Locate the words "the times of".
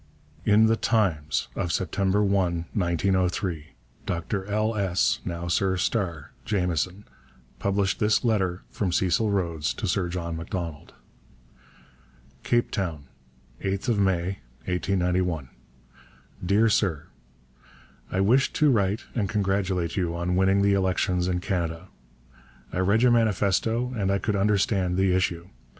0.65-1.71